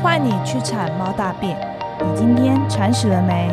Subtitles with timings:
[0.00, 1.58] 换你去铲猫大便，
[2.00, 3.50] 你今天铲屎了没？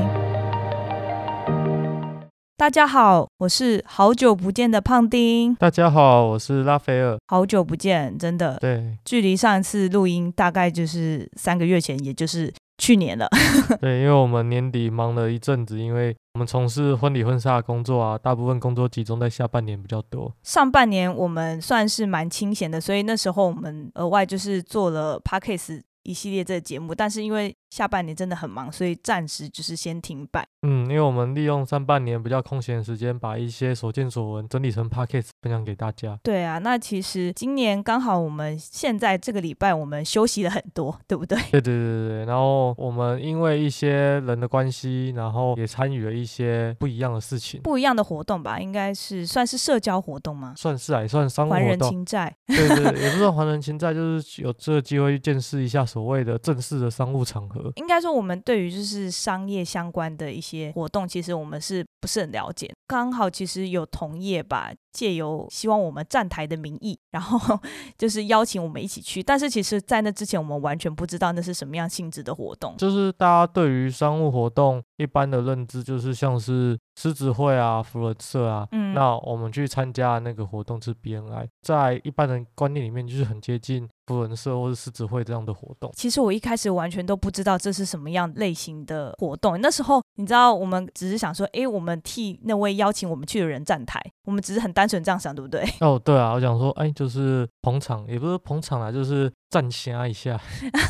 [2.56, 5.56] 大家好，我是好久不见的胖丁。
[5.56, 7.18] 大家好，我是拉斐尔。
[7.26, 13.28] 好久不见，真的，对距离上一次录音大概就是三个月前，也就是去年了。
[13.82, 20.32] 对，因为我们年底忙了一阵子，因为我们从事婚礼婚纱的工作啊，大部分工作集中在下半年比较多。
[20.44, 30.48] 上半年我们算是蛮清闲的，所以那时候我们额外就是做了 podcast 一系列这个节目，但是因为下半年真的很忙，所以暂时就是先停摆。
[30.62, 36.18] 嗯，因为我们利用上半年比较空闲的时间，把一些所见所闻整理成 p o c k e t 分享给大家。
[36.24, 41.38] 对啊，那其实今年刚好我们现在这个礼拜我们休息了很多，对不对？
[41.52, 50.54] 对对对对对，然后我们因为一些人的关系，然后也参与了一些不一样的事情，不一样的活动吧，应该是算是社交活动吗？
[50.56, 51.80] 算是啊，也算商务活动还人。
[51.82, 52.34] 情债。
[52.48, 57.65] 对对，对也不算还人情债，就是有这个机会去见识一下所谓的正式的商务场合。
[57.76, 62.72] 应该说，我们对于就是商业相关的一些活动，其实我们是不是很了解？
[62.88, 67.60] 刚好其实有同业吧，借由希望我们站台的名义，然后
[68.00, 69.22] 就是邀请我们一起去。
[69.22, 72.74] 但是其实，在那之前，我们完全不知道那是什么样性质的活动。
[72.78, 78.66] 就是大家对于商务活动一般的认知，就是像是狮子会啊、福伦社啊。
[78.72, 85.92] 嗯那我们去参加那个活动是 BNI，在一般人观念里面，就是很接近福伦社或者狮子会这样的活动。
[85.94, 89.60] 其实我一开始完全都不知道这是什么样类型的活动。
[89.60, 95.64] 那时候你知道，我们只是想说，哎，我们替那位邀请我们去的人站台，我们只是很单纯这样想，对不对？
[95.82, 100.40] 哦，对啊，我想说，哎，就是捧场，也不是捧场啦，就是站虾一下。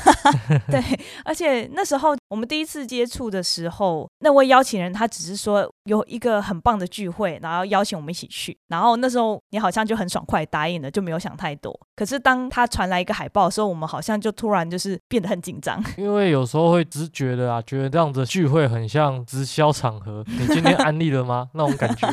[0.69, 0.81] 对，
[1.23, 8.57] 而且那时候我们第一次接触的时候，那位邀请人他只是说有一个很棒的聚会，然后邀请我们一起去。
[8.67, 11.77] 然后那时候你好像就很爽快答应了，就没有想太多。
[11.95, 15.81] 可是当他传来一个海报的时候，我们好像就突然就是变得很紧张。
[15.97, 20.23] 因为有时候会直觉的啊，觉得这样子聚会很像直销场合。
[20.27, 21.49] 你今天安利了吗？
[21.53, 22.07] 那种感觉。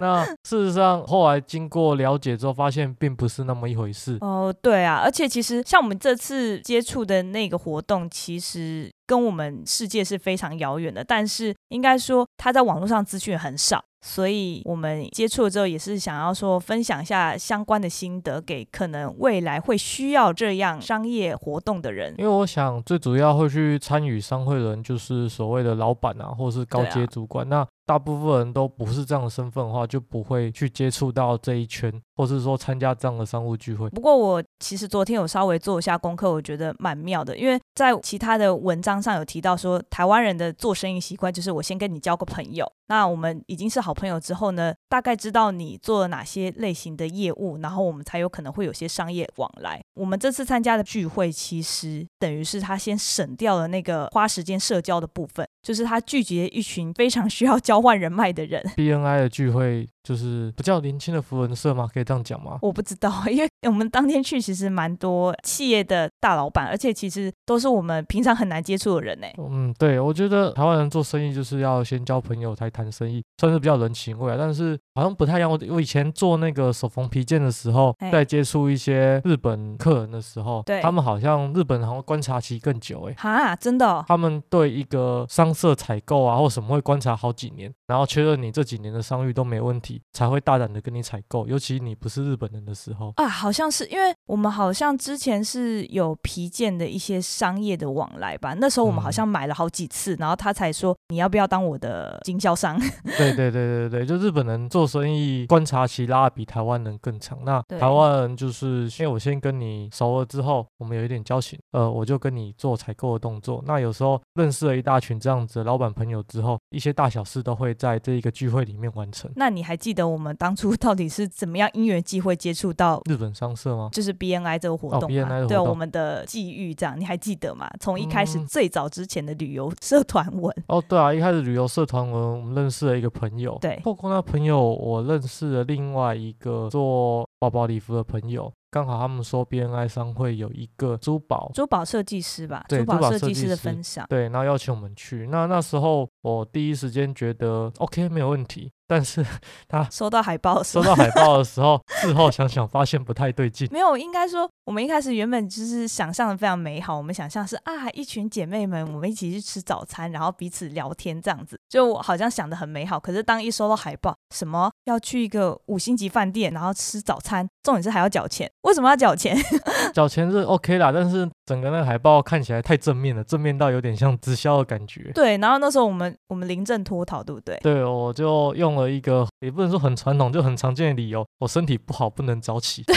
[0.00, 4.18] 那事实上后来经过了解之后，发现并不是那么一回事。
[4.20, 11.04] 哦，对啊，而且其实像我们这次接触的那个活动，其实跟我们世界是非常遥远的。
[11.04, 22.14] 但是应该说，他在网络上资讯很少，所以我们接触了之后，也是想要说分享一下相关的心得，给可能未来会需要这样商业活动的人。
[22.18, 27.48] 因为我想最主要会去参与商会的人，就是所谓的老板啊，或是高阶主管。
[27.48, 33.88] 那大部分人都不是这样的身份的话，就不会去接触到这一圈，或是说参加这样的商务聚会。
[33.90, 49.82] 不过我其实昨天有稍微做一下功课，我觉得蛮妙的，因为在其他的文章上有提到说，台湾人的做生意习惯就是我先跟你交个朋友，那我们已经是好朋友之后呢，大概知道你做了哪些类型的业务，然后我们才有可能会有些商业往来。
[49.94, 58.62] 我们这次参加的聚会，其实等于是他先省掉了那个花时间社交的部分，就是他聚集了一群非常需要 交交换人脉的人。
[58.76, 61.88] BNI 的聚会就是比较年轻的福人社吗？
[61.92, 62.58] 可以这样讲吗？
[62.62, 69.26] 我不知道， 因为我们当天去其实蛮多企业的大老板，而且其实都是我们平常很难接触的人呢。
[69.38, 74.36] 嗯，对，我觉得台湾人做生意就是要先交朋友才谈生意，算是比较人情味啊。
[74.38, 75.50] 但是好像不太一样。
[75.50, 83.14] 我我以前做那个手缝皮件的时候哎，在接触一些日本客人的时候，对他们好像日本好像观察期更久哎。
[83.14, 84.04] 哈，真的、哦？
[84.06, 91.46] 他们对一个商社采购啊或什么会观察好几年，然后确认你这几年的商誉都没问题，才会大胆的跟你采购。
[91.46, 102.78] 尤其你不是日本人的时候，啊，好像是因为我们好像之前是有皮件的一些商业的往来吧，那时候我们好嗯像买了好几次，然后他才说你要不要当我的经销商？
[103.18, 107.38] 对对对对对，就日本人做生意观察期拉得比台湾人更长。
[107.44, 113.62] 那台湾人就是因为我先跟你熟了之后，我们有一点交情，呃，我就跟你做采购的动作。
[113.66, 119.30] 那有时候认识了一大群这样子的老板朋友之后，一些大小事都会在这一个聚会里面完成。
[119.36, 123.02] 那你还记得我们当初到底是怎么样因缘际会接触到？
[123.04, 123.90] 日本商社吗？
[123.92, 127.70] 就是 BNI 这个活哦动嘛 BNI 的对我们的际遇，这样你还记得吗？
[127.78, 144.06] 从一开始嗯最早之前的旅游社团文，哦，对啊，一开始旅游社团文，我们认识了一个朋友，对透过那朋友，我认识了另外一个做包包礼服的朋友，刚好他们说 BNI 商会有一个珠宝珠宝设计师吧，对珠宝设计师的分享。
[144.08, 145.26] 对，然后邀请我们去。
[145.30, 149.24] 那那时候我第一时间觉得 OK 没有问题，但是
[149.68, 153.68] 他收到海报的时候，收到海报的时候，事后想想发现不太对劲。
[153.70, 162.98] 没有，应该说我们一开始原本就是想象的非常美好，我们想象是啊，一群姐妹们，我们一起去吃早餐，然后彼此聊天这样子，就好像想的很美好。
[163.00, 169.36] 可是当一收到海报，什么要去一个五星级饭店，然后吃早餐，重点是还要缴钱，为什么要缴钱？
[169.94, 175.10] 缴钱是 OK 啦，但是整个那个海报看起来太正面了，正面到有点像直销的感觉。
[175.14, 177.58] 对，然后那时候我们我们临阵脱逃，对不对？
[177.62, 182.82] 对，我就用了一个也不能说很传统，就很常见的理由，我身体不好，不能早起。
[182.84, 182.96] 对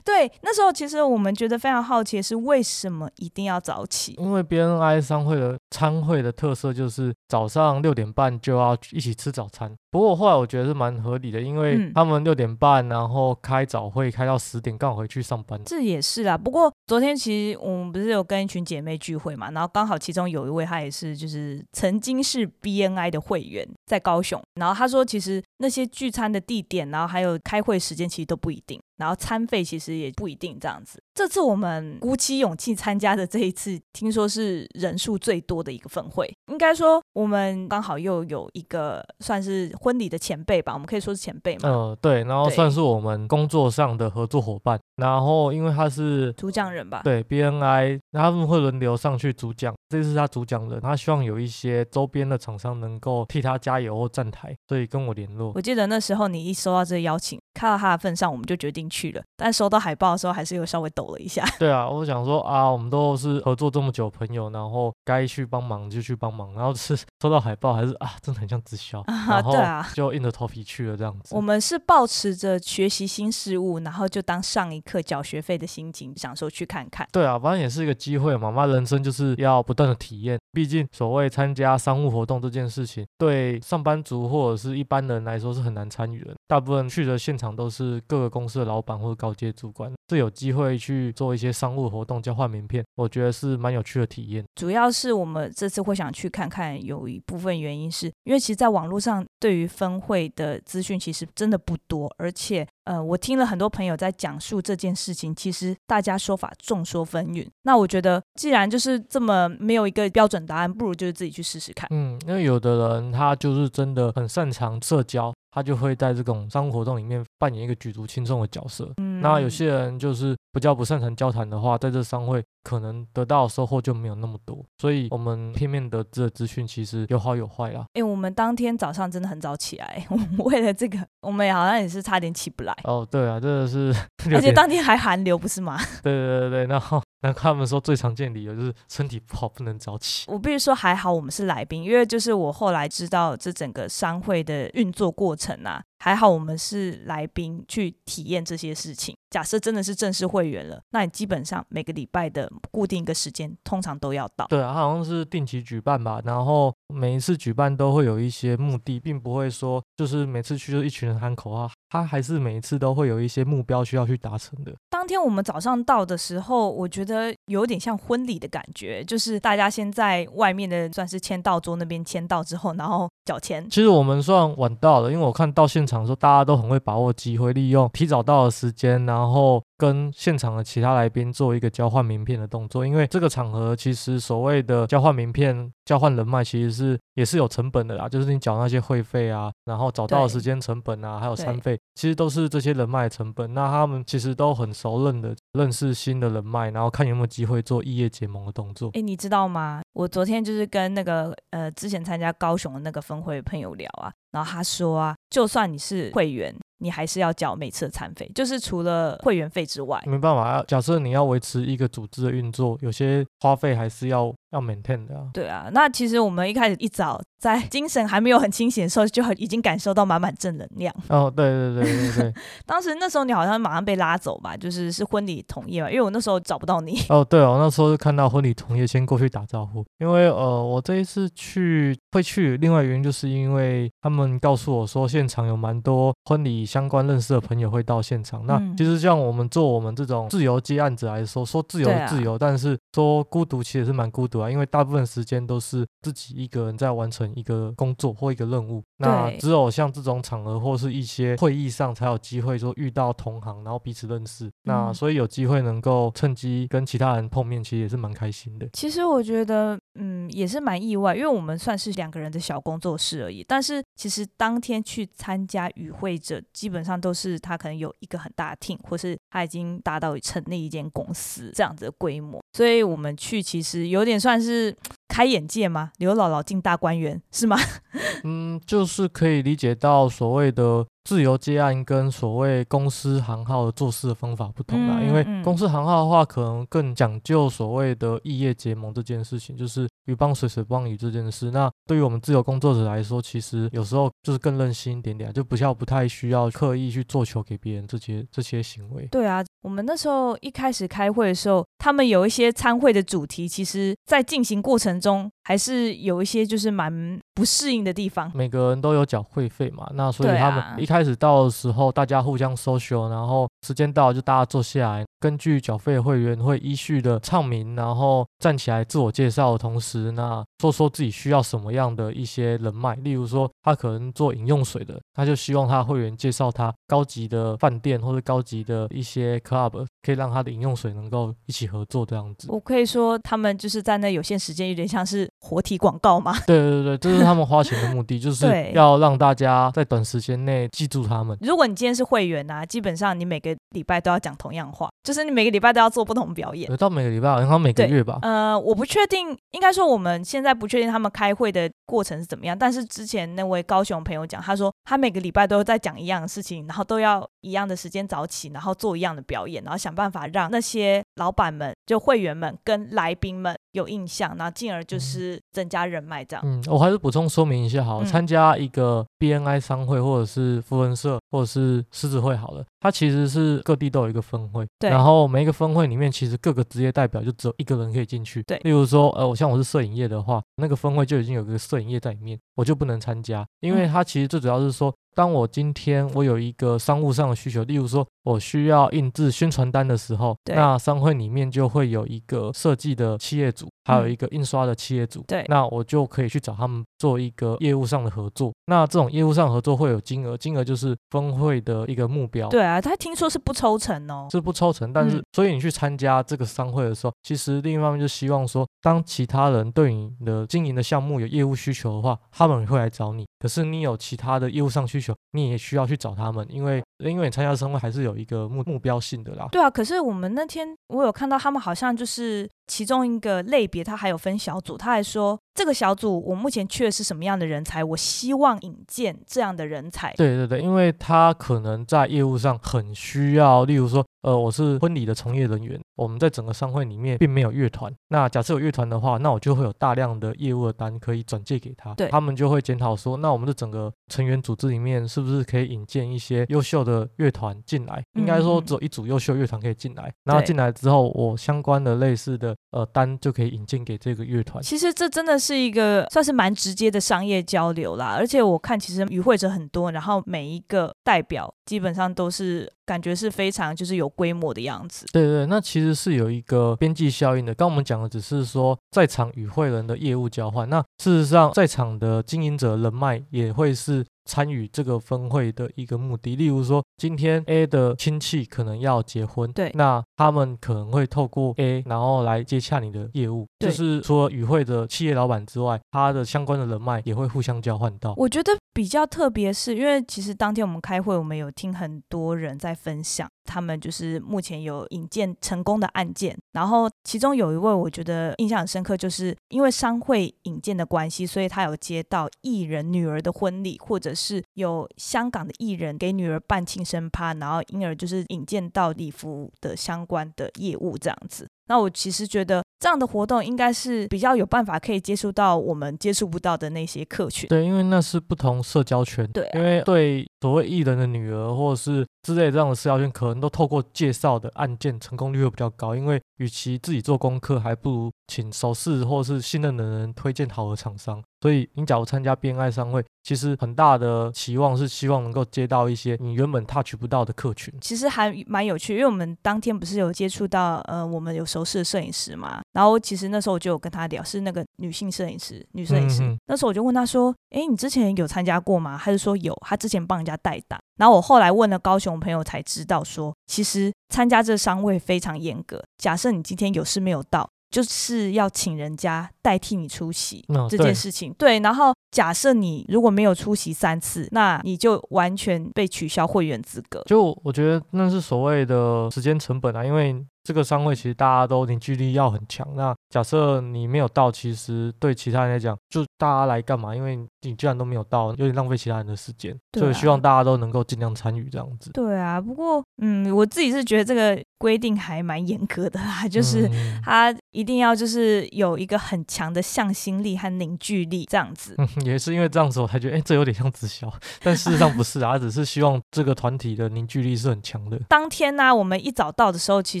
[0.04, 4.14] 对，那时候其实我们觉得非常好奇的是，为什么一定要早起？
[4.18, 9.74] 因为 BNI 商会的参会的特色就是早上六点半就要一起吃早餐。
[9.90, 15.58] 不过后来我觉得是蛮合理的，因为他们六点半然后开早会开到十点，刚好回去上班。
[15.64, 16.36] 这也是啦。
[16.36, 24.42] 不过昨天其实我们不是有跟一群姐妹聚会嘛，然后刚好其中有一位她也是就是曾经是 BNI 的会员，在高雄。
[24.60, 28.80] 然后她说，其实那些聚餐的地点，然后还有开会时间，其实都不一定。
[28.98, 30.98] 然后餐费其实也不一定这样子。
[31.14, 36.32] 这次我们鼓起勇气参加的这一次，听说是人数最多的一个分会。
[36.50, 41.68] 应该说，我们刚好又有一个算是婚礼的前辈吧，我们可以说是前辈嘛。
[41.68, 42.24] 嗯，对。
[42.24, 44.80] 然后算是我们工作上的合作伙伴。
[44.96, 47.02] 然后因为他是主讲人吧？
[47.04, 49.74] 对，BNI，他们会轮流上去主讲。
[49.88, 55.52] 这次他主讲人，他希望有一些周边的厂商能够替他加油或站台，所以跟我联络。
[55.54, 59.22] 我记得那时候你一收到这个邀请，看到他的份上，我们就决定去了。
[59.36, 61.44] 但收到海报的时候，还是有稍微抖了一下。
[61.60, 66.52] 对啊，我想说啊，我们都是合作这么久朋友，然后该去帮忙就去帮忙。
[66.54, 69.04] 然后是收到海报，还是啊，真的很像直销。
[69.06, 69.52] 然后
[69.94, 71.34] 就硬着头皮去了这样子。
[71.34, 77.06] 我们是保持着学习新事物，然后就当上一课缴学费的心情，想说去看看。
[77.12, 78.50] 对啊，反正也是一个机会嘛。
[78.50, 80.38] 妈，人生就是要不断的体验。
[80.52, 86.34] 毕竟所谓参加商务活动这件事情，对上班族或者是一般人来说是很难参与的。
[86.46, 89.92] 大部分去的现场都是各个公司的老板或者高阶主管。
[90.08, 94.44] 是有机会去做一些商务活动，交换名片，我觉得是蛮有趣的体验。
[94.54, 107.46] 主要是我们这次会想去看看，有一部分原因是因为其实在网络上对于分会的资讯其实真的不多，而且呃，我听了很多朋友在讲述这件事情，其实大家说法众说纷纭。
[107.62, 111.86] 那我觉得既然就是这么没有一个标准答案，不如就是自己去试试看。
[111.90, 115.32] 嗯，因为有的人他就是真的很擅长社交。
[115.56, 118.92] 他就会在这种商务活动里面扮演一个举足轻重的角色。
[118.98, 124.64] 嗯，那有些人就是比较不擅长交谈的话，在这商会可能得到的收获就没有那么多。
[124.78, 127.86] 所以，我们片面得知的资讯其实有好有坏啦。
[127.92, 132.76] 哎，我们当天早上真的很早起来， 我们为了这个，我们好像也是差点起不来。
[132.82, 133.94] 哦，对啊，真的是，
[134.34, 135.78] 而且当天还寒流，不是吗？
[136.02, 137.00] 对对对对，然后。
[137.22, 140.26] 那他们说最常见理由就是身体不好，不能早起。
[140.28, 145.82] 我必须说还好，我们是来宾，因为就是我后来知道这整个商会的运作过程啊。
[145.98, 149.14] 还好我们是来宾去体验这些事情。
[149.28, 154.46] 假设真的是正式会员了，那你基本上每个礼拜的固定一个时间，通常都要到。
[154.46, 164.72] 对啊，好像是定期举办吧，然后每一次举办都会有一些目的，并不会说就是每次去就一群人喊口号，他还是每一次都会有一些目标需要去达成的。
[164.90, 173.68] 当天我们早上到的时候，我觉得有点像婚礼的感觉，就是大家先在外面的算是签到桌那边签到之后，然后缴钱。
[173.70, 179.62] 其实我们算晚到了，因为我看到现场的时候，大家都很会把握机会，利用提早到的时间，然后。
[179.78, 193.52] 跟现场的其他来宾做一个交换名片的动作，因为这个场合其实所谓的交换名片、交换人脉，其实是也是有成本的啦，就是你缴那些会费啊，然后找到的时间成本啊，还有餐费，其实都是这些人脉成本。
[193.52, 198.90] 那他们其实都很熟认的，认识新的人脉，然后看有没有机会做异业结盟的动作。
[198.94, 199.82] 哎，你知道吗？
[199.92, 206.54] 我昨天就是跟那个呃之前参加高雄的那个分会朋友聊啊，然后他说啊，就算你是会员。
[206.78, 210.64] 你还是要缴每次的餐费，就是除了会员费之外，没办法。
[210.68, 214.34] 假设你要维持一个组织的运作，有些花费还是要。
[214.50, 220.94] 要 maintain 的啊，对啊，那其实我们一开始一早在精神还没有很清醒的时候，就已经感受到满满正能量。
[221.08, 222.34] 哦，对对对对对，
[222.64, 226.98] 当时那时候你好像马上被拉走吧，就是是婚礼同业嘛，因为我那时候找不到你。
[227.08, 238.46] 哦，对哦，那时候是看到婚礼同业先过去打招呼，因为呃，我这一次去会去，另外原因就是因为他们告诉我说现场有蛮多婚礼相关认识的朋友会到现场。
[238.46, 244.50] 那其实像我们做我们这种自由接案子来说，说自由自由，但是说孤独其实是蛮孤独啊。
[244.50, 254.50] 因为大部分时间都是自己一个人在完成一个工作或一个任务，那只有像这种场合或是一些会议上才有机会说遇到同行，然后彼此认识。
[254.62, 258.68] 那所以有机会能够趁机跟其他人碰面，其实也是蛮开心的。
[258.72, 263.44] 其实我觉得嗯，也是蛮意外，因为我们算是两个人的小工作室而已。
[263.46, 272.40] 但是其实当天去参加与会者，基本上都是他可能有一个很大的 team，或是他已经达到成立一间公司这样子的规模。
[272.52, 274.76] 所以我们去其实有点算是
[275.08, 275.92] 开眼界吗？
[275.98, 277.56] 刘姥姥进大观园是吗？
[278.24, 280.86] 嗯，就是可以理解到所谓的。
[281.06, 291.52] 自由接案跟所谓公司行号的做事的方法不同啦，因为公司行号的话，可能更讲究所谓的异业结盟这件事情，就是鱼帮水水帮鱼这件事。
[291.52, 299.06] 那对于我们自由工作者来说，其实有时候就是更任性一点点，就不要不太需要刻意去做球给别人这些这些行为。
[299.12, 306.92] 对啊，我们那时候一开始开会的时候，他们有一些参会的主题，其实在进行过程中还是有一些就是蛮
[307.32, 308.28] 不适应的地方。
[308.34, 332.46] 每个人都有缴会费嘛，那所以他们一开开始到的时候，大家互相 social，然后时间到就大家坐下来，根据缴费会员会依序的唱名，然后站起来自我介绍的同时，那说说自己需要什么样的一些人脉，例如说他可能做饮用水的，他就希望他会员介绍他高级的饭店或者高级的一些 club，可以让他的饮用水能够一起合作这样子。
[332.48, 336.32] 我可以说他们就是在那有限时间，有点像是活体广告吗？
[336.46, 340.68] 对对对，这是他们花钱的目的， 就是要让大家在短时间内。
[340.68, 341.36] 记住他们。
[341.40, 346.68] 如果你今天是会员啊，基本上你每个礼拜都要讲同样话，就是你每个礼拜都要做不同表演。
[346.68, 348.18] 有到每个礼拜，好像每个月吧。
[348.22, 352.58] 呃，我不确定，应该说我们现在不确定他们开会的过程是怎么样。
[352.58, 366.44] 但是之前那位高雄朋友讲，他说他每个礼拜都在讲一样的事情，然后都要一样的时间早起，然后做一样的表演，然后想办法让那些老板们、就会员们跟来宾们有印象，然后进而就是增加人脉这样。
[366.44, 374.90] 嗯，我还是补充说明一下，好，参加一个 BNI 商会或者是富人社或者是狮子会好了，它其实是各地都有一个分会，对。
[374.90, 378.58] 然后每一个分会里面，其实各个职业代表就只有一个人可以进去，对。
[378.64, 384.92] 例如说，呃，我像我是摄影业的话，那个分会就已经有个摄影业在里面，我就不能参加，因为它其实最主要是说。
[385.16, 398.52] 当我今天我有一个商务上的需求，例如说我需要印制宣传单的时候，那商会里面就会有一个设计的企业组，还有一个印刷的企业组，对，那我就可以去找他们做一个业务上的合作。
[398.66, 402.48] 那这种业务上合作会有金额，金额就是峰会的一个目标。
[402.48, 413.24] 对啊，他听说是不抽成哦，是不抽成，但是所以你去参加这个商会的时候，其实另一方面就希望说，当其他人对你的经营的项目有业务需求的话，他们会来找你。
[413.38, 419.48] 可是你有其他的业务上需求，你也需要去找他们，因为因为你参加生会还是有一个目目标性的啦。
[419.52, 425.38] 对啊，可是我们那天我有看到他们好像就是其中一个类别，他还有分小组，他还说。
[425.56, 427.82] 这个小组我目前缺的是什么样的人才？
[427.82, 430.12] 我希望引荐这样的人才。
[430.12, 437.90] 对对对，因为他可能在业务上很需要，例如说，呃，我是婚礼的从业人员，我们在整个商会里面并没有乐团。
[438.08, 441.94] 那假设有乐团的话，那我就会有大量的业务的单可以转借给他。
[441.94, 448.04] 对，他们就会检讨说，那我们的整个成员组织里面是不是可以引荐一些优秀的乐团进来？
[448.18, 450.12] 应该说只有一组优秀乐团可以进来。
[450.24, 454.62] 然后进来之后，我相关的类似的呃单就可以引进给这个乐团。
[454.62, 455.46] 其实这真的是。
[455.46, 465.06] 是一个算是蛮直接的商业交流啦，而且我看其实与会者很多，然后每一个代表基本上都是感觉是非常就是有规模的样子。
[465.12, 467.54] 对对，那其实是有一个边际效应的。
[467.54, 474.04] 刚我们讲的只是说在场与会人的业务交换，那事实上在场的经营者人脉也会是。
[474.26, 488.12] 参与这个分会的一个目的，例如说，今天 A 的亲戚可能要结婚，对，那他们可能会透过 A，然后来接洽你的业务，就是除了与会的企业老板之外，他的相关的人脉也会互相交换到。
[488.16, 493.28] 我觉得比较特别是因为其实当天我们开会，我们有听很多人在分享。
[493.46, 511.46] 他们就是目前有引荐成功的案件，然后其中有一位我觉得印象很深刻，就是因为商会引荐的关系，所以他有接到艺人女儿的婚礼，或者是有香港的艺人给女儿办庆生趴，然后因而就是引荐到礼服的相关的业务这样子。
[511.68, 517.48] 那我其实觉得这样的活动应该是比较有办法可以接触到我们接触不到的那些客群。
[517.48, 519.28] 对，因为那是不同社交圈。
[519.32, 525.94] 对，因为对所谓艺人的女儿或者是之类这样的社交圈，可能都透过介绍的案件成功率会比较高。
[525.94, 531.22] 因为与其自己做功课，还不如请熟识或是信任的人推荐好的厂商。
[531.42, 537.72] 所以你假如参加 BNI 商会，其实很大的期望是希望能够接到一些你原本 touch 不到的客群。
[537.80, 546.36] 其实还蛮有趣，因为我们当天不是有接触到呃，我们有熟识的摄影师嘛，然后其实那时候我就有跟他聊，是那个女性摄影师，女摄影师。
[546.46, 550.80] 那时候我就问他说：“哎，你之前有参加过吗？”他就说有，他之前帮人家代打。
[550.96, 555.84] 然后我后来问了高雄朋友才知道，说其实参加这商会非常严格。
[555.98, 561.32] 假设你今天有事没有到，就是要请人家代替你出席这件事情。
[561.38, 567.02] 对，然后假设你如果没有出席三次，那你就完全被取消会员资格。
[567.06, 572.66] 就我觉得那是所谓的时间成本啊，因为这个商会其实大家都凝聚力要很强。
[572.76, 576.94] 那假设你没有到，其实对其他人来讲，就大家来干嘛？
[576.94, 579.56] 因为你居然都没有到，有点浪费其他人的时间。
[579.70, 581.90] 对啊所以希望大家都能够尽量参与这样子。
[581.92, 591.74] 对啊，不过嗯，我自己是觉得这个规定还蛮严格的啦，就是嗯它一定要就是有一个很强的向心力和凝聚力这样子。
[591.78, 594.12] 嗯，也是因为这样子，我才觉得，哎、这有点像直销，
[594.42, 597.98] 但事实上不是啊，他只是希望这个团体的凝聚力是很强的。
[598.08, 600.00] 当天呢、我们一早到的时候，其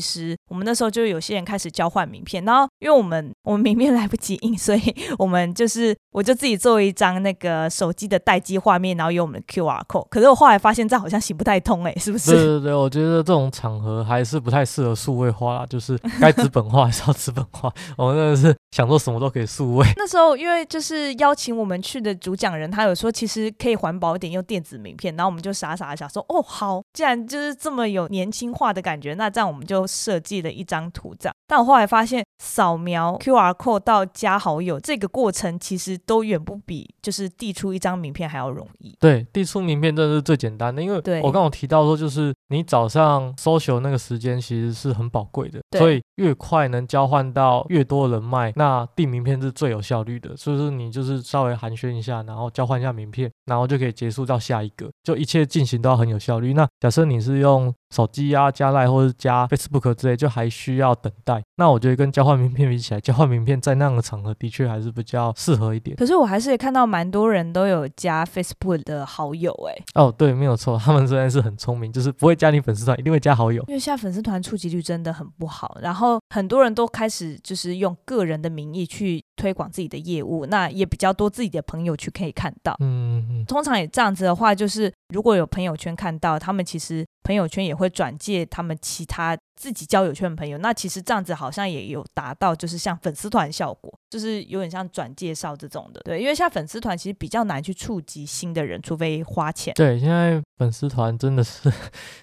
[0.00, 10.06] 实我们那时候就有些人开始交换名片，然后因为我们我们明面来不及印， 所以我们就是我就自己做一张那个手机的待机画面，然后有我们的 QR code。
[10.10, 12.32] 可是我后来发现这样好像行不太通哎、是不对是？
[12.32, 17.72] 对对，我觉得这种场合还是不太适合数位化啦，就是该资本化还是要资本化。
[17.96, 19.86] 我们真的是想做什么都可以数位。
[19.96, 31.34] 那时候因为就是邀请我们去的主讲人，他有说其实可以环保一点，用电子名片，然后我们就傻傻的想说，哦好，既然就是这么有年轻化的感觉，那这样我们就设计了一张图这样。
[31.46, 38.96] 但我后来发现，扫描 QR code 到加好友这个过程，其实都远不比就是递出一张名片还要容易。
[38.98, 50.34] 对，递出名片真的是最简单的，因为我刚刚有提到说，就是你早上 social 那个时间其实是很宝贵的，所以越快能交换到越多人脉，那递名片是最有效率的。
[50.36, 56.54] 所以说你就是稍微寒暄一下，然后交换一下名片，然后就可以结束到下一个，就一切进行都要很有效率。
[56.54, 61.42] 那假设你是用手机啊、加 Line 或者是加 Facebook 之类，就还需要等待。
[61.56, 65.96] 那我觉得跟交换名片比起来， 交换名片在那样的场合的确还是比较适合一点。
[65.96, 73.62] 可是我还是也看到蛮多人都有加 Facebook 的好友哎、哦，对，没有错， 他们虽然是很聪明，就是不会加你粉丝团，一定会加好友。
[73.68, 82.74] 因为现在粉丝团触及率真的很不好，然后很多人都开始就是用个人的名义去推广自己的业务，那也比较多自己的朋友去可以看到。
[82.80, 90.58] 嗯嗯通常也这样子的话，就是如果有朋友圈看到，他们其实朋友圈也会转介他们其他自己交友圈的朋友。
[90.58, 96.00] 那其实这样子好像也有达到，就是像粉丝团效果，就是有点像转介绍这种的。
[96.04, 99.74] 对，因为像粉丝团其实比较难去触及新的人，除非花钱。
[99.76, 101.72] 对，现在粉丝团真的是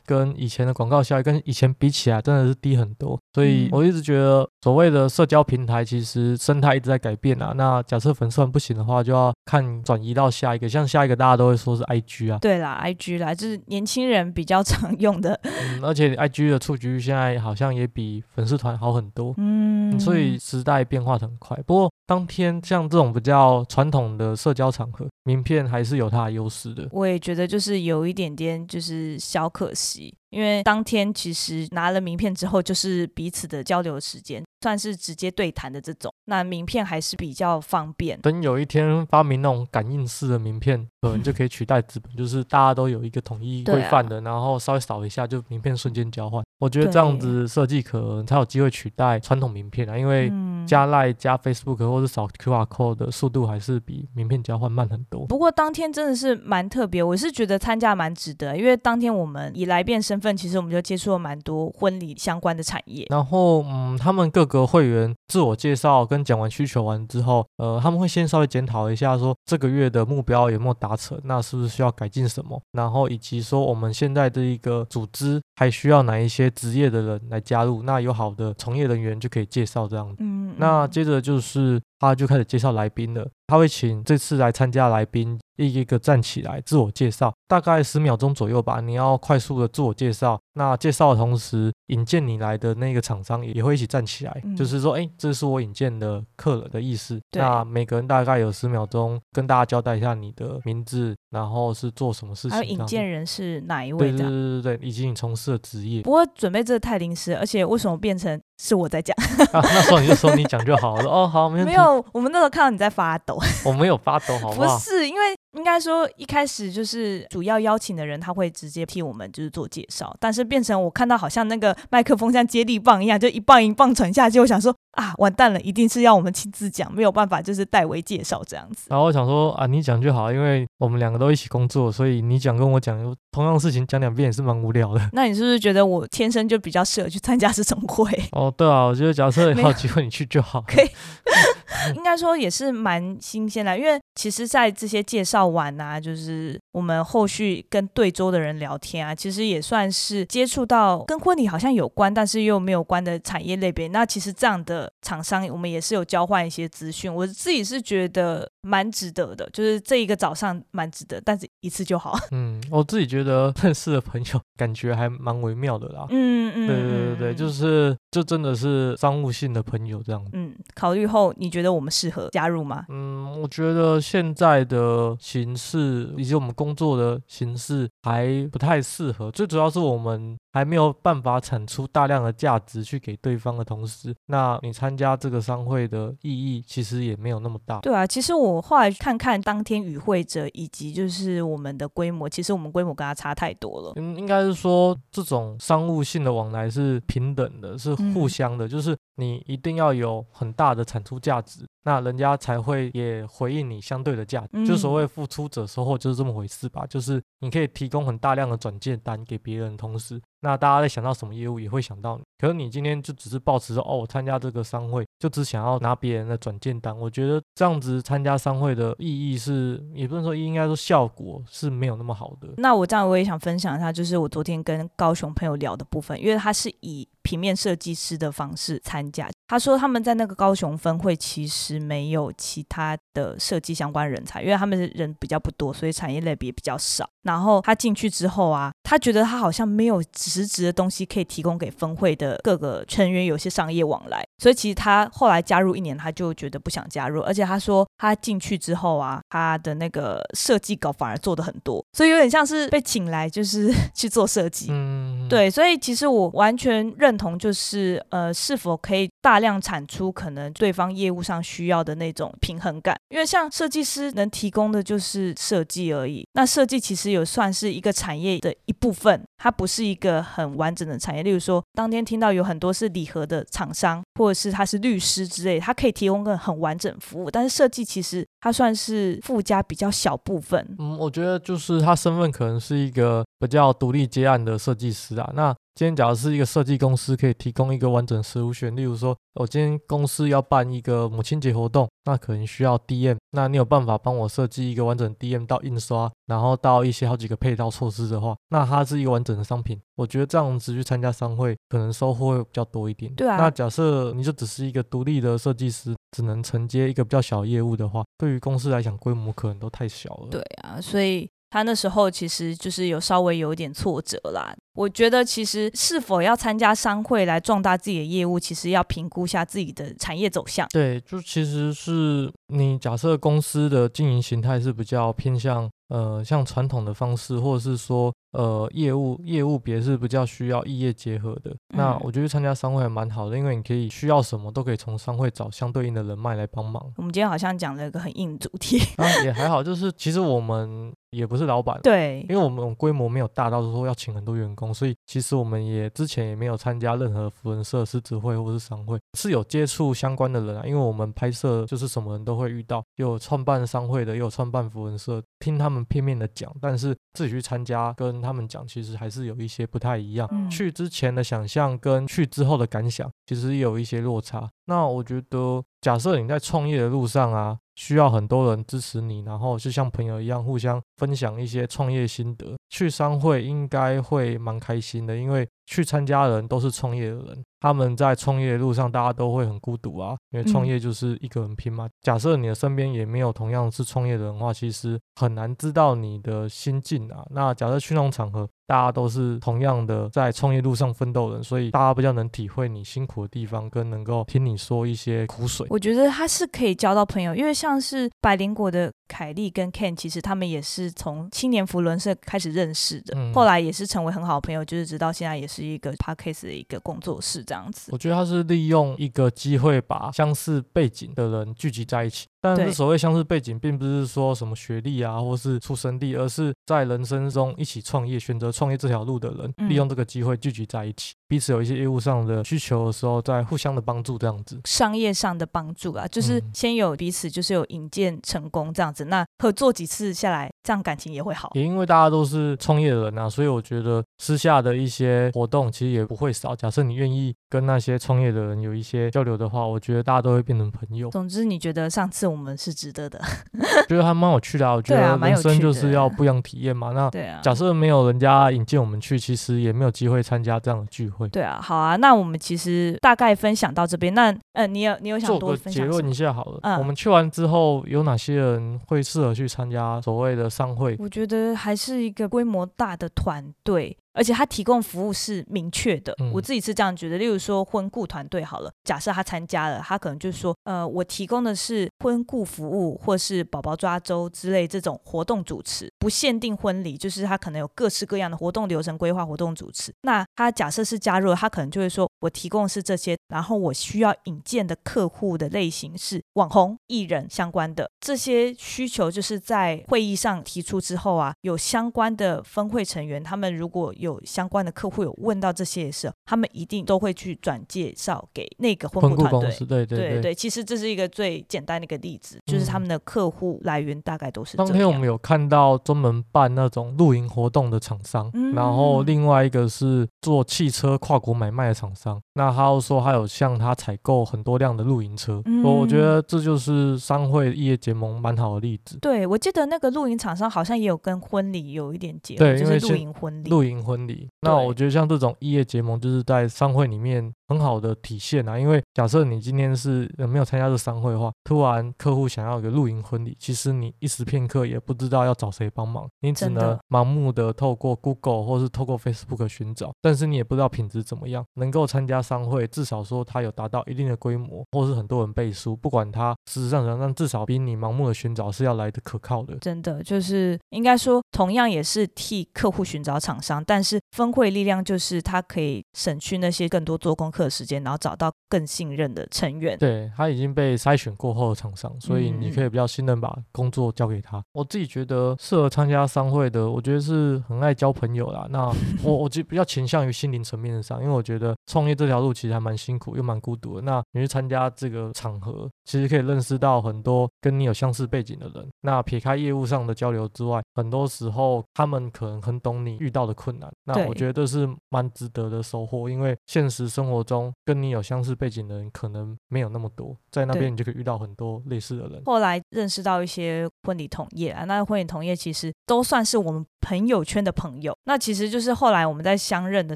[0.05, 3.20] 跟以前的广告效益跟以前比起来，真的是低很多。
[3.34, 7.53] 所以嗯我一直觉得，所谓的社交平台，其实生态一直在改变啊。
[7.57, 15.37] 那假设粉丝团不行的话，就要看转移到下一个，像下一个大家都会说是 IG 啊，对啦，IG 啦，就是年轻人比较常用的。
[15.44, 19.33] 嗯，而且 IG 的触及率现在好像也比粉丝团好很多。
[19.37, 26.87] 嗯，所以时代变化得很快，不过当天像这种比较传统的社交场合，名片还是有它的优势的。
[26.92, 36.13] 我也觉得就是有一点点就是小可惜，因为当天其实拿了名片之后，就是彼此的交流时间，算是直接对谈的这种。
[36.25, 38.20] 那名片还是比较方便。
[38.20, 46.44] 等有一天发明那种感应式的名片，可能就可以取代纸本，就是大家都有一个统一规范的，然后稍微扫一下就名片瞬间交换。
[46.64, 55.26] 我觉得这样子设计可能才有机会取代传统名片啊，因为嗯，加 Line 加 Facebook 或者扫 QR code 的速度还是比名片交换慢很多。
[55.26, 63.06] 不过当天真的是蛮特别，我是觉得参加蛮值得，因为当天我们以来宾身份，其实我们就接触了蛮多婚礼相关的产业。
[63.10, 80.24] 然后，嗯，他们各个会员自我介绍跟讲完需求完之后，呃，他们会先稍微检讨一下，说这个月的目标有没有达成，那是不是需要改进什么，然后以及说我们现在的一个组织还需要哪一些职业的人来加入，那有好的从业人员就可以介绍这样子。
[80.57, 88.81] 那接着就是他就开始介绍来宾了，他会请这次来参加来宾一一个站起来自我介绍，大概十秒钟左右吧。
[88.81, 97.20] 你要快速的自我介绍，那介绍的同时，引荐你来的那个厂商也会一起站起来，嗯就是说，哎，这是我引荐的客人的意思。
[97.33, 104.31] 那每个人大概有十秒钟跟大家交代一下你的名字，然后是做什么事情还有引荐人是哪一对对位这样？
[104.31, 106.01] 对对对，以及你从事的职业。
[106.01, 109.16] 不过准备这个太临时，而且为什么变成是我在讲？
[109.51, 113.37] 啊，那时候你就说你讲就好，了哦好，没有，我们那时候看到你在发抖。
[113.66, 114.77] 我没有发抖，好不好？
[114.77, 115.35] 不是，因为应
[115.74, 128.86] 该说一开始就是主要邀请的人，他会直接替我们就是做介绍，但是变成我看到好像那个麦克风像接力棒一样，就一棒一棒传下去，我想说啊，完蛋了，一定是要我们亲自讲，没有办法就是代为介绍这样子。
[128.90, 132.96] 然后我想说啊，你讲就好，因为我们两个都一起工作，所以你讲跟我讲
[133.31, 135.09] 同样的事情讲两遍也是蛮无聊的。
[135.14, 138.07] 那你是不是觉得我天生就比较适合去参加这种会？
[138.33, 140.62] 哦，对啊，我觉得假设有机会你去就好。
[140.68, 140.88] 可以
[141.96, 153.88] 应该说也是蛮新鲜的，因为其实，在这些介绍完啊，就是我们后续跟对桌的人聊天啊，其实也算是接触到跟婚礼好像有关，但是又没有关的产业类别。
[153.88, 157.14] 那其实这样的厂商，我们也是有交换一些资讯。
[157.14, 162.18] 我自己是觉得蛮值得的，就是这一个早上蛮值得，但是一次就好。
[162.31, 166.05] 嗯，我自己觉得认识的朋友感觉还蛮微妙的啦。
[166.09, 170.24] 嗯嗯，对对对对，就是就真的是商务性的朋友这样。
[170.33, 172.84] 嗯，考虑后你觉得觉得我们适合加入吗？
[172.90, 180.38] 嗯，我觉得现在的形式以及我们工作的形式还不太适合，最主要是我们。
[180.53, 187.79] 还没有办法产出大量的价值去给对方的同时，那你参加这个商会的意义其实也没有那么大。
[187.79, 193.94] 对啊，其实我后来看看当天与会者以及就是我们的规模，其实我们规模跟他差太多了。
[193.96, 201.66] 嗯，应该是说这种商务性的往来是平等的，是互相的，就是你一定要有很大的产出价值。
[201.85, 206.85] 那人家才会也回应你相对的价值，就所谓付出者收获就是这么回事吧。
[206.87, 212.24] 就是你可以提供很大量的转介单给别人，同时，那大家在想到什么业务也会想到你。
[212.38, 222.50] 可是你今天就只是抱持说，哦，我参加这个商会就只想要拿别人的转件单，我觉得这样子参加商会的意义是，也不能说应该说效果是没有那么好的。
[222.58, 227.08] 那我这样我也想分享一下，就是我昨天跟高雄朋友聊的部分，因为他是以。
[227.24, 237.09] 平面设计师的方式参加，他说他们在那个高雄分会其实没有其他的设计相关人才，因为他们的人比较不多，所以产业类别比较少。
[237.24, 247.22] 然后他进去之后啊，他觉得他好像没有实质的东西可以提供给分会的各个成员有些商业往来，所以其实他后来加入一年，他就觉得不想加入。
[247.22, 254.68] 而且他说他进去之后啊，他的那个设计稿反而做的很多，所以有点像是被请来就是 去做设计。
[254.70, 257.13] 嗯，对，所以其实我完全认。
[257.14, 262.96] 认同就是呃，是否可以大量产出可能对方业务上需要的那种平衡感？
[263.10, 266.26] 因为像设计师能提供的就是设计而已。
[266.34, 271.22] 那设计其实有算是一个产业的一部分，它不是一个很完整的产业。
[271.22, 277.30] 例如说，当天听到有很多是礼盒的厂商，或者是他是律师之类，他可以提供个很完整服务。
[277.30, 280.76] 但是设计其实它算是附加比较小部分。
[280.80, 285.32] 嗯，我觉得就是他身份可能是一个比较独立接案的设计师啊。
[285.36, 299.81] 那今天假如是一个设计公司，可以提供一个完整实物选，例如说，我今天公司要办一个母亲节活动，那可能需要 DM，那你有办法帮我设计一个完整 DM 到印刷，然后到一些好几个配套措施的话，那它是一个完整的商品。
[299.96, 303.12] 我觉得这样子去参加商会，可能收获会比较多一点。
[303.16, 303.38] 对啊。
[303.38, 310.27] 那假设你就只是一个独立的设计师，只能承接一个比较小业务的话，对于公司来讲，规模可能都太小了。
[310.29, 311.27] 对啊，所以。
[311.53, 314.55] 他那时候其实就是有稍微有一点挫折啦。
[314.74, 320.68] 我觉得其实是否要参加商会来壮大自己的业务，其实要评估下自己的产业走向。
[320.70, 328.11] 对，就其实是你假设公司的经营形态是比较偏向呃像传统的方式，或者是说。
[328.33, 336.83] 呃，业务业务别是比较需要异业结合的，那我觉得参加商会还蛮好的，因为你可以需要什么都可以从商会找相对应的人脉来帮忙。
[336.98, 358.23] 我们今天好像讲了一个很硬主题， 啊，也还好，就是其实我们也不是老板，对，因为我们规模没有大到说要请很多员工，所以其实我们也之前也没有参加任何福人社、狮子会或是商会，是有接触相关的人啊，因为我们拍摄就是什么人都会遇到，有创办商会的，也有创办福人社，听他们片面的讲，但是自己去参加跟。
[358.24, 360.50] 他们讲，其实还是有一些不太一样。
[360.50, 364.50] 去之前的想象跟去之后的感想，其实也有一些落差。
[364.66, 372.55] 那我觉得，假设你在创业的路上啊，需要很多人支持你，然后就像朋友一样，互相分享一些创业心得。
[372.70, 377.44] 去商会应该会蛮开心的，因为去参加的人都是创业的人。
[377.64, 381.88] 他们在创业路上，大家都会很孤独啊，因为创业就是一个人拼嘛。
[382.02, 387.26] 假设你的身边也没有同样是创业的人的话，其实很难知道你的心境啊。
[387.30, 395.66] 那假设去那种场合，大家都是同样的在创业路上奋斗人，所以大家比较能体会你辛苦的地方，跟能够听你说一些苦水。
[395.70, 407.42] 我觉得他是可以交到朋友，因为像是百灵果的凯莉跟 Ken，其实他们也是从青年福伦社开始认识的，后来也是成为很好的朋友，就是直到现在也是一个 Parkes 的一个工作室。
[407.53, 412.25] 这样子，我觉得他是利用一个机会把相似背景的人聚集在一起。
[412.42, 424.59] 但是所谓相似背景，并不是说什么学历啊，或是出生地，而是在人生中一起创业、选择创业这条路的人，利用这个机会聚集在一起，彼此有一些业务上的需求的时候，在互相的帮助这样子。
[424.66, 429.05] 商业上的帮助啊，就是先有彼此，就是有引荐成功这样子。
[429.05, 431.52] 那合作几次下来，这样感情也会好。
[431.54, 436.56] 也因为大家都是创业人啊，所以我觉得私下的一些活动其实也不会少。
[436.56, 441.10] 假设你愿意跟那些创业的人有一些交流的话，我觉得大家都会变成朋友。
[441.10, 443.20] 总之，你觉得上次我们是值得的？
[443.88, 444.74] 觉得还蛮有趣的啊！
[444.76, 446.92] 我觉得人生就是要不一样体验嘛。
[446.92, 451.28] 那对啊假设没有人家引荐我们去，其实也没有机会参加这样的聚会。
[451.30, 454.14] 对啊，好啊，那我们其实大概分享到这边。
[454.14, 455.84] 那嗯，你有你有想多分享？
[455.84, 456.60] 结论一下好了。
[456.64, 460.96] 嗯，我们去完之后，有哪些人会适合去参加所谓的商会？
[461.00, 463.98] 我觉得还是一个规模大的团队。
[464.14, 467.18] 而且他提供服务是明确的，我自己是这样觉得。
[467.18, 479.92] 例如说婚顾团队好了，假设他参加了，他可能就是说，呃，我提供的是婚顾服务，或是宝宝抓周之类这种活动主持，不限定婚礼，就是他可能有各式各样的活动流程规划、活动主持。
[480.02, 499.50] 那他假设是加入了，他可能就会说，我提供的是这些，然后我需要引荐的客户的类型是网红、艺人相关的这些需求，就是在会议上提出之后啊，有相关的分会成员，他们如果有相关的客户有问到这些事，他们一定都会去转介绍给那个婚顾团队。
[499.66, 504.57] 对对对对，其实这是一个最简单的一个例子，就是他们的客户来源大概都是。
[504.57, 512.22] 当天我们有看到专门办那种露营活动的厂商，然后另外一个是做汽车跨国买卖的厂商。
[512.33, 518.98] 那他又说他有向他采购很多辆的露营车，我我觉得这就是商会业结盟蛮好的例子。
[519.00, 523.50] 对，我记得那个露营厂商好像也有跟婚礼有一点结合，就是露营婚礼。
[523.50, 524.27] 露营婚礼。
[524.42, 528.58] 那我觉得像这种异业结盟，就是在商会里面很好的体现啊。
[528.58, 541.44] 因为假设你今天是没有参加这商会的话，突然客户想要一个露营婚礼，其实你一时片刻也不知道要找谁帮忙，你只能盲目的透过 Google 或是透过 Facebook 寻找，但是你也不知道品质怎么样。
[541.56, 549.56] 能够参加商会，至少说它有达到一定的规模，或是很多人背书，不管它事实上怎样，但至少比你盲目的寻找是要来的可靠的。
[549.58, 554.00] 真的就是应该说，同样也是替客户寻找厂商，但是。
[554.14, 559.77] 分会力量就是他可以省去那些更多做功课的时间，然后找到更信任的成员。
[559.77, 564.44] 对他已经被筛选过后的厂商，所以你可以比较信任把工作交给他。
[564.53, 568.48] 我自己觉得适合参加商会的，我觉得是很爱交朋友啦。
[568.50, 568.72] 那
[569.03, 573.82] 我我就比较倾向于心灵层面上，因为我觉得创业这条路其实还蛮辛苦又蛮孤独的。
[573.82, 578.68] 那你去参加这个场合，其实可以认识到很多跟你有相似背景的人。
[578.82, 583.72] 那撇开业务上的交流之外，很多时候他们可能很懂你遇到的困难。
[583.86, 592.22] 那我觉得是蛮值得的收获，因为现实生活中跟你有相似背景的人可能没有那么多，在那边你就可以遇到很多类似的人。
[592.25, 597.96] 后来认识到一些婚礼同业啊，那婚礼同业其实都算是我们朋友圈的朋友。
[598.05, 599.96] 那其实就是后来我们在相认的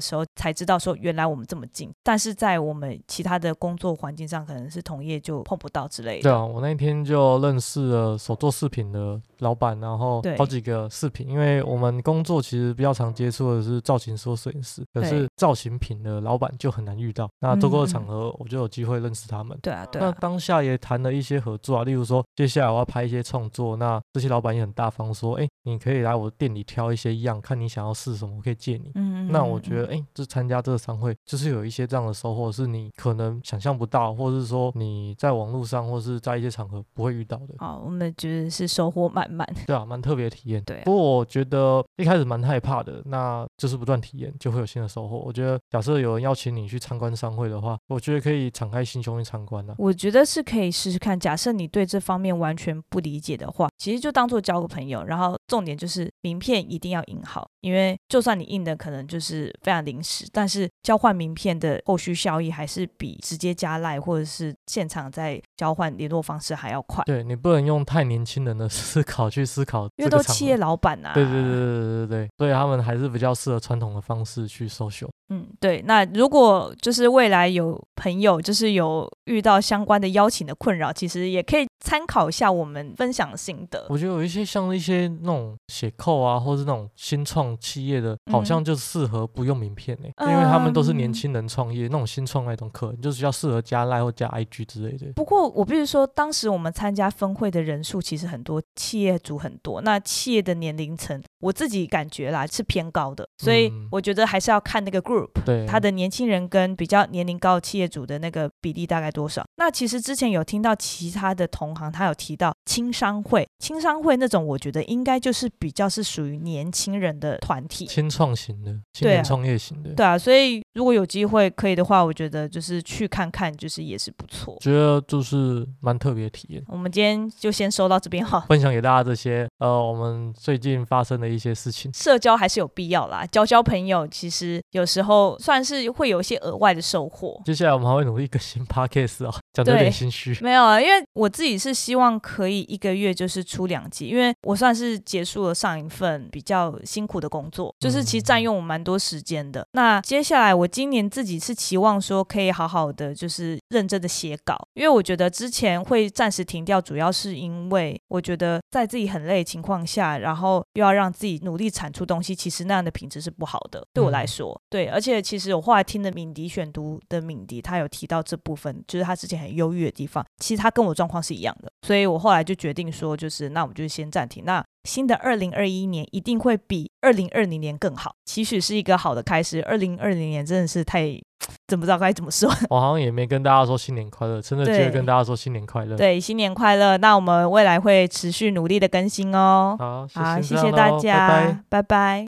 [0.00, 6.22] 时候才知道，说原来我们这么近，但是在我们其他的工作环境上，可能是同业就碰不到之类的。
[6.22, 14.28] 对啊，我那天就认识了手做饰品的老板，然后好几个饰品，因为我们工作其实比较常接触的是造型师。
[14.38, 17.28] 摄影师，可是造型品的老板就很难遇到。
[17.40, 19.58] 那多个场合，我就有机会认识他们。
[19.62, 20.00] 对啊，对。
[20.00, 28.92] 那当下也谈了一些合作啊，例如说，接下来我要拍一些创作，那这些老板也很大方，说，哎，你可以来我店里挑一些样，看你想要试什么，我可以借你。
[28.94, 37.54] 嗯那我觉得，哎，这参加这个商会，就是有一些这样的收获，是你可能想象不到，或者是说你在网络上或是在一些场合不会遇到的。
[37.58, 39.46] 好，我们觉得是收获满满。
[39.66, 40.62] 对啊，蛮特别的体验。
[40.64, 40.82] 对。
[40.84, 44.32] 不过我觉得一开始蛮害怕的，那就是不断体验。
[44.38, 45.18] 就会有新的收获。
[45.18, 49.74] 我觉得，假设有人邀请你去参观商会的话，我觉得可以敞开心胸去参观的。
[49.78, 51.18] 我觉得是可以试试看。
[51.18, 55.02] 假设你对这方面完全不理解的话，其实就当做交个朋友。
[55.04, 67.02] 然后重点就是名片一定要印好，因为就算你印的可能就是非常临时，但是交换名片的后续效益还是比直接加赖或者是现场在交换联络方式还要快。
[67.04, 71.14] 对你不能用太年轻人的思考去思考，因为都企业老板啊。
[71.14, 75.08] 对对对对对对对，所以他们还是比较适合传统的方式去搜秀。
[75.30, 75.82] 嗯，对。
[75.86, 83.86] 那如果就是未来有朋友就是有遇到相关的邀请的困扰，其实也可以参考一下我们分享心得。
[83.88, 95.12] 我觉得有一些像一些那种写扣啊，或是那种新创企业的，好像就适合不用名片诶，因为他们都是年轻人创业，那种新创那种客人就是要适合加赖或加 IG 之类的。
[95.14, 105.28] 不过我必须说，当时我们参加分会的人数其实很多，企业主很多，那企业的年龄层，我自己感觉啦是偏高的，所以我觉得还是要看那个 group。
[105.44, 109.44] 对，他的年轻人跟比较年龄高的企业主的那个比例大概多少？
[109.56, 119.90] 那其实之前有听到其他的同同行，他有提到青商会，青商会那种，我觉得应该就是比较是属于年轻人的团体，青创型的，青对创业型的。
[119.90, 124.56] 对啊，所以如果有机会可以的话，我觉得就是去看看，就是也是不错。
[124.60, 131.92] 觉得就是蛮特别的体验，我们今天就先收到这边哈，分享给大家这些呃我们最近发生的一些事情。
[131.92, 137.40] 社交还是有必要啦，交交朋友，其实有时候算是会有一些额外的收获。
[137.44, 140.36] 接下来我们还会努力更新 podcast 哦，讲的有点心虚。
[140.42, 149.66] 没有啊，因为我自己是希望可以一个月就是出两集，因为我算是结束了上一份比较辛苦的工作，就是其实占用我蛮多时间的。
[149.72, 164.62] 那接下来我今年自己是期望说可以好好的就是认真的写稿，因为我觉得之前会暂时停掉，主要是因为我觉得在自己很累的情况下，然后又要让自己努力产出东西，其实那样的品质是不好的，对我来嗯说。
[164.70, 174.44] 对，而且其实我后来听的敏迪选读的敏迪，他有提到这部分，就是他之前很忧郁的地方，其实他跟我状况是一样的，所以我后来就决定说，就是那我们就先暂停。
[174.44, 179.62] 那新的二零二一年一定会比二零二零年更好，期许是一个好的开始。
[179.64, 181.20] 二零二零年真的是太，
[181.66, 182.50] 怎么知道该怎么说？
[182.70, 185.96] 我好像也没跟大家说新年快乐，趁着机会跟大家说新年快乐。
[185.96, 186.96] 对，新年快乐！
[186.98, 189.76] 那我们未来会持续努力的更新哦。
[189.78, 191.58] 好，好，谢谢大家，拜拜。
[191.68, 192.26] 拜拜